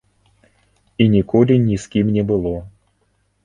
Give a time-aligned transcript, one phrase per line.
[1.05, 2.57] І ніколі ні з кім не было.